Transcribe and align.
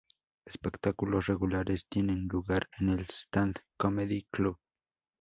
Espectáculos 0.47 1.27
regulares 1.27 1.85
tienen 1.87 2.27
lugar 2.27 2.67
en 2.79 2.89
el 2.89 3.01
Stand 3.07 3.59
Comedy 3.77 4.25
Club. 4.31 4.57